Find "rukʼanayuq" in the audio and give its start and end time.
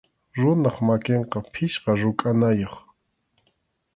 2.01-2.75